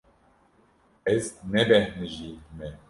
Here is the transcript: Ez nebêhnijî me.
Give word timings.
Ez 1.13 1.25
nebêhnijî 1.51 2.31
me. 2.57 2.69